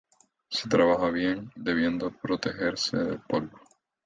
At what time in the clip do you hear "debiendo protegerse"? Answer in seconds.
1.55-2.97